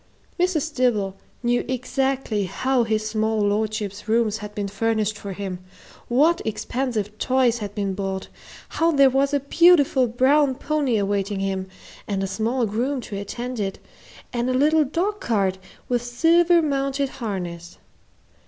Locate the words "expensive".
6.43-7.15